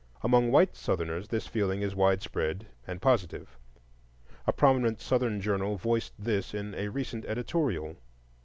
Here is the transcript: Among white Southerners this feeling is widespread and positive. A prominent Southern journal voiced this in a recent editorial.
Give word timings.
Among 0.23 0.51
white 0.51 0.75
Southerners 0.75 1.27
this 1.27 1.45
feeling 1.45 1.83
is 1.83 1.93
widespread 1.95 2.65
and 2.87 2.99
positive. 3.03 3.59
A 4.47 4.51
prominent 4.51 4.99
Southern 4.99 5.39
journal 5.39 5.77
voiced 5.77 6.13
this 6.17 6.55
in 6.55 6.73
a 6.73 6.87
recent 6.87 7.23
editorial. 7.25 7.97